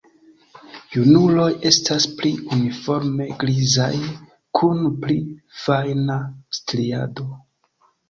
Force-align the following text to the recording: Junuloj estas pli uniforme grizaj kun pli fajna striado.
Junuloj 0.95 1.49
estas 1.71 2.07
pli 2.21 2.31
uniforme 2.57 3.29
grizaj 3.45 3.93
kun 4.63 4.85
pli 5.07 5.21
fajna 5.63 6.21
striado. 6.63 7.33